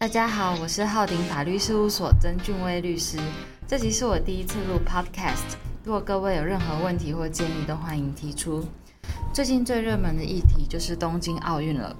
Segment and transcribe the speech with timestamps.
[0.00, 3.18] 大家好，我是浩鼎法律事务所曾俊威律师。
[3.68, 8.64] 这集是我第一次录 Podcast，如果各位有任何问题或建议，都欢迎提出。
[9.34, 11.94] 最近最热门的议题就是东京奥运了。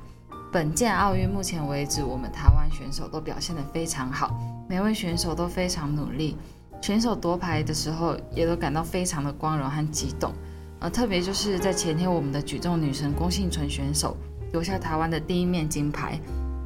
[0.50, 4.34] 本届奥运目前为止，我们台湾选手都表现得非常好，
[4.66, 6.38] 每位选手都非常努力。
[6.80, 10.32] 选手夺牌的时候，也都感到非常的光荣和激动。
[10.80, 14.16] 而特别就是在前天，我们的举重女神龚幸存选手
[14.50, 16.18] 夺下台湾的第一面金牌。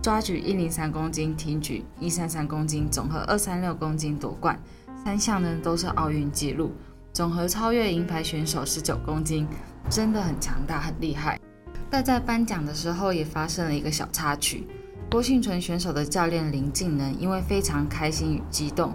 [0.05, 4.61] 抓举一零三公斤，挺举一三三公斤，总和二三六公斤夺冠，
[5.03, 6.73] 三项呢都是奥运纪录，
[7.15, 9.49] 总和超越银牌选手十九公斤，
[9.89, 11.41] 真的很强大，很厉害。
[11.89, 14.67] 但在颁奖的时候也发生了一个小插曲，
[15.11, 18.95] 郭幸存选手的教练林敬能因为非常开心与激动，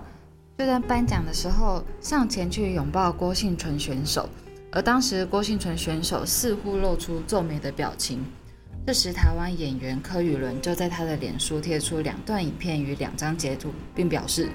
[0.60, 4.30] 就在颁奖的时候上前去拥抱郭幸存选手，
[4.72, 8.24] 而当时郭幸存选手似乎露出皱眉的表情。
[8.90, 14.50] 这时，台湾演员柯宇伦就在他的脸书贴出两段影片与两张截图，并表示，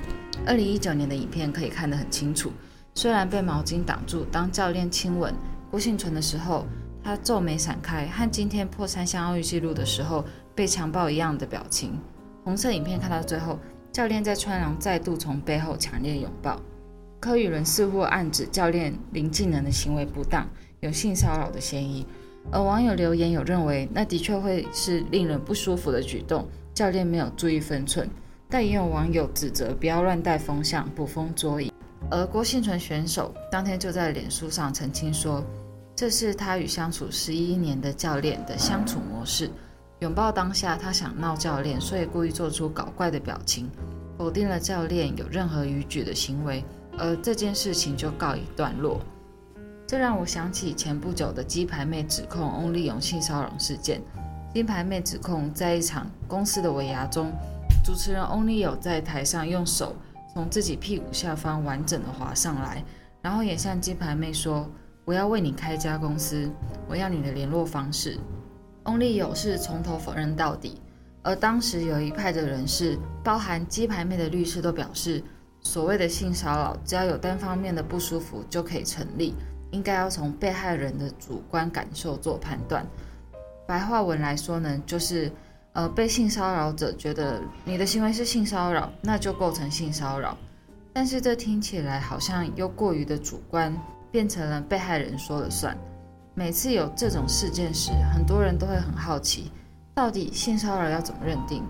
[0.45, 2.51] 二零一九年的影片可以看得很清楚。
[2.97, 5.33] 虽然被毛巾挡住，当教练亲吻
[5.71, 6.67] 郭幸存的时候，
[7.01, 11.97] 他皱眉闪开，和今天破三项奥运纪录的时候被强暴一样的表情。
[12.43, 13.57] 红色影片看到最后，
[13.93, 16.61] 教练在穿廊再度从背后强烈拥抱。
[17.21, 20.45] 柯宇伦似乎暗指教练林技能的行为不当，
[20.81, 22.05] 有性骚扰的嫌疑。
[22.53, 28.09] 而网友留言有认为，那的确会是令人不舒服的举动，教练没有注意分寸。
[28.49, 31.73] 但也有网友指责不要乱带风向，捕风捉影。
[32.11, 35.43] 而郭幸存选手当天就在脸书上澄清说，
[35.97, 39.51] 这是他与相处十一年的教练的相处模式。
[40.01, 43.71] 拥抱当下，他想闹教练，所以故意做出搞怪的表情，
[44.19, 46.63] 否定了教练有任何逾矩的行为，
[46.99, 49.01] 而这件事情就告一段落。
[49.87, 54.01] 这让我想起前不久的鸡排妹指控翁立勇性骚扰事件。
[54.53, 57.31] 鸡排妹指控在一场公司的尾牙中，
[57.85, 59.95] 主持人翁立友在台上用手
[60.33, 62.83] 从自己屁股下方完整的滑上来，
[63.21, 64.67] 然后也向鸡排妹说
[65.05, 66.51] ：“我要为你开家公司，
[66.89, 68.19] 我要你的联络方式。”
[68.85, 70.81] 翁立友是从头否认到底。
[71.23, 75.23] 而当时有一派的人士，包含鸡排妹的律师，都表示，
[75.61, 79.35] 所谓的性骚扰，只要有单方面的不舒服就可以成立。
[79.75, 82.87] 应该要从被害人的主观感受做判断。
[83.67, 85.33] 白话文来说呢，就是，
[85.73, 90.37] 呃，被性骚扰者觉得你的行为是性骚扰，那就构成性骚扰。
[90.93, 93.77] 但是这听起来好像又过于的主观，
[94.13, 95.77] 变成了被害人说了算。
[96.35, 99.51] 每次有这种事件时，很多人都会很好奇，
[99.93, 101.65] 到底性骚扰要怎么认定？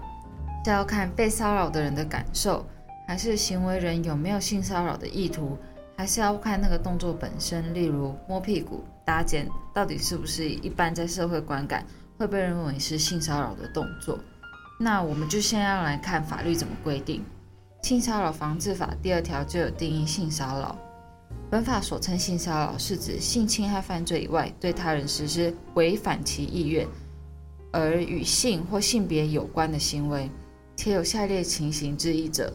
[0.63, 2.65] 是要看被骚扰的人的感受，
[3.07, 5.57] 还是行为人有没有性骚扰的意图？
[5.97, 11.87] 还是要看那个动作本身，例如摸屁股、搭肩，到底是不是一般在社会观感
[12.19, 14.19] 会被认为是性骚扰的动作？
[14.79, 17.25] 那我们就先要来看法律怎么规定。
[17.83, 20.77] 性骚扰防治法第二条就有定义性骚扰。
[21.49, 26.87] 本法所称性骚扰，是指性侵害犯罪以外，对他人实施违反其意愿
[27.71, 30.29] 而与性或性别有关的行为，
[30.75, 32.53] 且有下列情形之一者：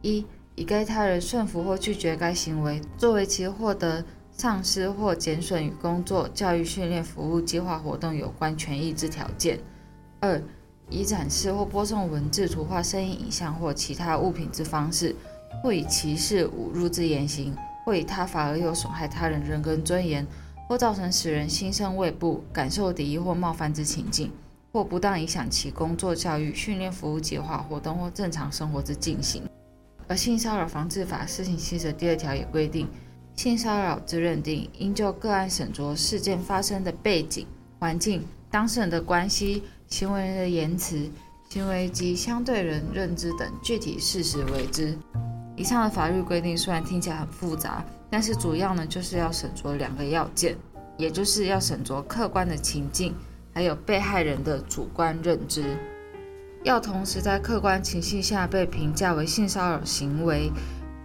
[0.00, 0.24] 一。
[0.58, 9.56] 以该他人顺服或拒绝该行为作为其获得丧失或减损与工作、教育、训练、服务、计划活动有关权益之条件；
[10.18, 10.42] 二、
[10.90, 15.14] 以展示或播送文字、图画、声音、影像或其他物品之方式，
[15.62, 17.54] 或以歧视、侮辱之言行，
[17.86, 20.26] 或以他法而有损害他人人格尊严，
[20.66, 24.32] 或造成使人心生畏怖、感受敌意或冒犯之情境，
[24.72, 29.40] 或不当影响其工作、教育、训练、服务、计划活动或正常生活之进行。
[30.08, 32.88] 而性骚扰防治法施行细则第二条也规定，
[33.36, 37.46] 性骚扰之认定应就个案审酌事件发生的背景、
[37.78, 41.08] 环境、当事人的关系、行为人的言辞、
[41.50, 44.96] 行为及相对人认知等具体事实为之。
[45.54, 50.56] 以上的法律规定虽然听起来很复杂，但是主要呢就是要审酌两个要件，
[50.96, 53.14] 也就是要审酌客观的情境，
[53.52, 55.76] 还有被害人的主观认知。
[56.68, 60.52] 要同时在客观情形下被评价为性骚扰行为，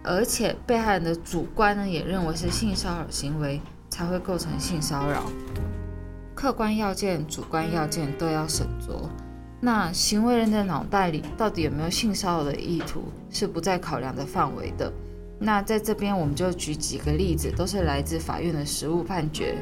[0.02, 3.58] 而且被害人的主观呢也认为是性骚扰行为，
[3.88, 5.22] 才会构成性骚扰。
[6.34, 9.08] 客观要件、主观要件都要审酌。
[9.58, 14.92] 那行为人的脑袋里到底有没有性骚扰的意图，是不在考量的范围的。
[15.38, 19.56] 那在这边我们就举几个例子，都是来自法院的实务判决。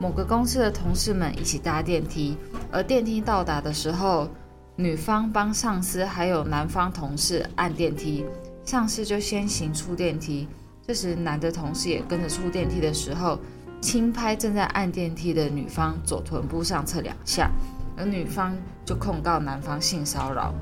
[0.00, 2.36] 某个公司的同事们一起搭电梯，
[2.72, 4.28] 而电梯到达的时候。
[4.76, 8.26] 女方帮上司还有男方同事按电梯，
[8.64, 10.48] 上司就先行出电梯。
[10.84, 13.38] 这时，男的同事也跟着出电梯的时候，
[13.80, 17.52] 轻拍正在按电梯的女方左臀部上侧两下，
[17.96, 18.52] 而女方
[18.84, 20.52] 就控告男方性骚扰。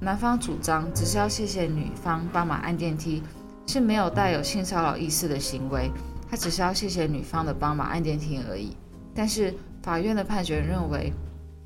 [0.00, 3.22] 男方主张只是要谢谢女方帮忙按电梯，
[3.66, 5.90] 是没有带有性骚扰意识的行为，
[6.30, 8.74] 他只是要谢谢女方的帮忙按电梯而已。
[9.14, 11.12] 但是法院的判决认为，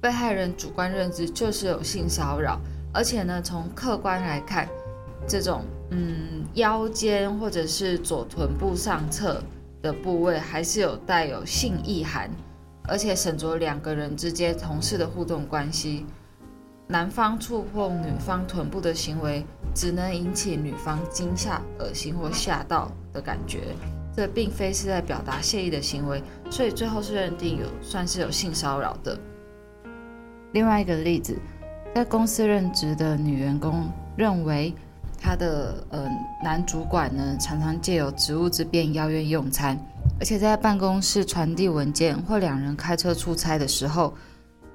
[0.03, 2.61] 被害人主观认知就是有性骚扰，
[2.93, 4.69] 而且呢，从客观来看，
[5.29, 9.41] 这种嗯腰间或者是左臀部上侧
[9.81, 12.29] 的部位还是有带有性意涵。
[12.89, 16.05] 而且审酌两个人之间同事的互动关系，
[16.89, 23.77] 男方触碰女方臀部的行为，只能引起女方惊吓、恶心或吓到的感觉，
[24.17, 26.21] 这并非是在表达谢意的行为，
[26.51, 29.17] 所以最后是认定有算是有性骚扰的。
[30.53, 31.37] 另外一个例子，
[31.95, 34.75] 在公司任职的女员工认为，
[35.21, 36.09] 她的呃
[36.43, 39.79] 男主管呢，常常借由职务之便邀约用餐。
[40.21, 44.15] 而且在办公室传递文件或两人开车出差的时候，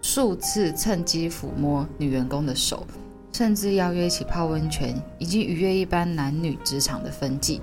[0.02, 2.86] 数次趁机抚摸女员工的手，
[3.32, 7.62] 甚至邀约一起泡温泉，以及逾越一般男女职场的分际。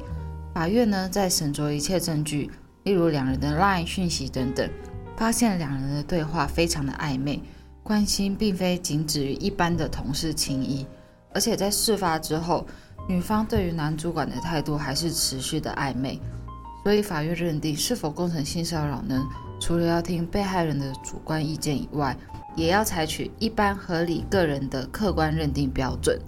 [0.55, 2.51] 法院呢，在审酌一切证据，
[2.85, 4.69] 例如两人的 LINE 讯息等等，
[5.17, 7.41] 发现两人的对话非常的暧昧，
[7.85, 10.85] 关心并非仅止于一般的同事情谊。
[11.33, 12.67] 而且在事发之后，
[13.09, 16.19] 女方对于男主管的态度还是持续的暧昧。
[16.83, 19.25] 所以，法院认定是否构成性骚扰呢？
[19.61, 22.17] 除了要听被害人的主观意见以外，
[22.57, 26.19] 也要采取一般合理个人的客观认定标准。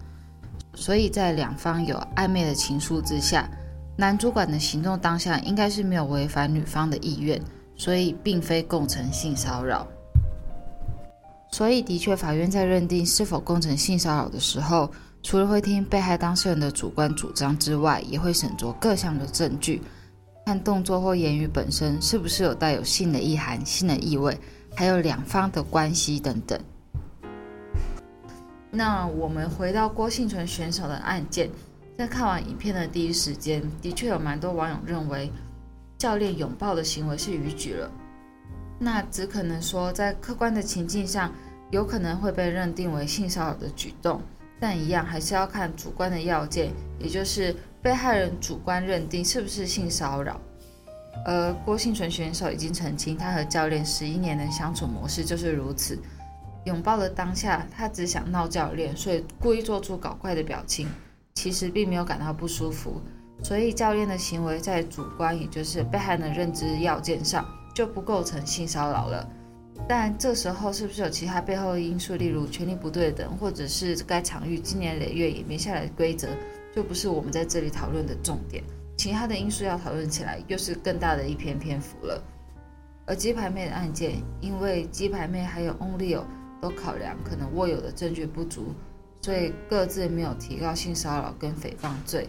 [0.75, 3.49] 所以在两方有暧昧的情愫之下，
[3.97, 7.41] 男主管的行动当下应该是没有违反女方的意愿，
[7.77, 9.87] 所以并非构成性骚扰。
[11.51, 14.91] 所以，的确，法院在认定是否构成性骚扰的时候，
[15.23, 19.81] 除了会听被害当事人的主观主张之外，也会审酌各项的证据。
[20.45, 24.39] 看动作或言语本身是不是有带有性的意涵、性的意味，
[24.77, 26.61] 还有两方的关系等等。
[28.71, 31.51] 那我们回到郭幸存选手的案件，
[31.97, 35.33] 在看完影片的第一时间，的确有蛮多网友认为
[35.97, 37.91] 教练拥抱的行为是逾矩了。
[38.79, 41.33] 那只可能说，在客观的情境上，
[41.71, 44.21] 有可能会被认定为性骚扰的举动，
[44.61, 47.55] 但一样还是要看主观的要件，也就是。
[47.83, 50.41] 被害人主观认定是不是性骚扰，
[51.25, 55.97] 而郭幸存选手已经澄清，他和教练十一年的相处模式就是如此。
[56.65, 60.89] 拥抱的当下，他只想闹教练，所以故意做出搞怪的表情，
[61.37, 63.01] 其实并没有感到不舒服。
[63.41, 67.47] 所以教练的行为在主观，也就是被害人的认知要件上
[67.77, 69.29] 就不构成性骚扰了。
[69.87, 76.27] 但这时候是不是有其他背后的因素，例如权力不对等，或者是该场域经年累月演变下来的规则？
[76.75, 78.65] 就不是我们在这里讨论的重点，
[78.97, 82.19] 其他的因素要讨论起来，又是更大的一篇篇幅了。
[83.05, 86.25] 而鸡排妹的案件，因为鸡排妹还有 Only 有
[86.63, 88.75] 都考量可能握有的证据不足，
[89.21, 92.27] 所以各自没有提高性骚扰跟诽谤罪。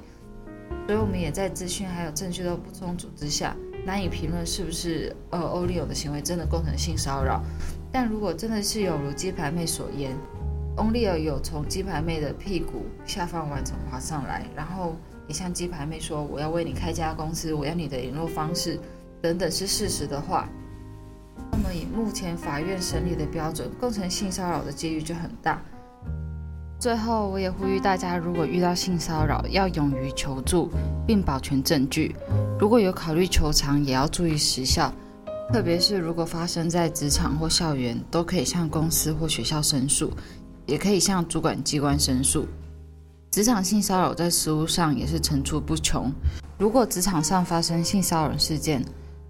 [0.85, 7.41] 所以我们也在资讯还有证据都不充足之下，难以评论是不是呃 Onlyo 的行为真的构成性骚扰。
[7.91, 10.15] 但如果真的是有如鸡排妹所言，
[10.75, 14.95] 欧丽尔有从鸡排妹的屁股下方完成滑上来，然后
[15.27, 18.79] 也向鸡排妹说：“我要为你开家公司，我要你的联络方式
[19.21, 20.47] 等等。”是事实的话，
[21.51, 25.61] 那么以目前法院审理的标准，构成性骚扰的几率就很大。
[26.79, 30.69] 最后，我也呼吁大家，如果遇到性骚扰，要勇于求助，
[31.05, 32.15] 并保全证据。
[32.59, 34.93] 如果有考虑求偿，也要注意时效，
[35.51, 40.11] 特别是如果发生在职场或校园，都可以向公司或学校申诉。
[40.67, 42.45] 也可以向主管机关申诉。
[43.31, 46.11] 职场性骚扰在实务上也是层出不穷。
[46.57, 48.83] 如果职场上发生性骚扰事件，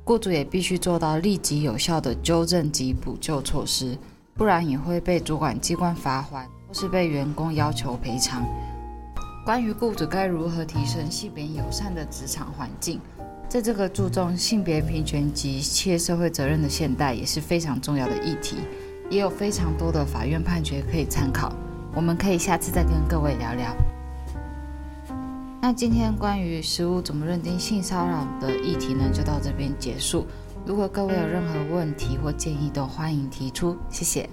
[0.04, 3.96] 雇主也必须做到立即有效的纠正及补救措施，
[4.34, 8.46] 不然也会被主管机关罚款，或是被员工要求赔偿。
[9.46, 13.00] 关于雇主该如何提升性别友善的职场环境，
[13.48, 18.58] 在这个注重性别平权及企业社会责任的现代，也是非常重要的议题。
[19.10, 21.54] 也有非常多的法院判决可以参考，
[21.96, 23.74] 我们可以下次再跟各位聊聊。
[25.62, 30.28] 那今天关于实务怎么认定性骚扰的议题呢，就到这边结束。
[30.66, 34.30] 如果各位有任何问题或建议，都欢迎提出，谢谢。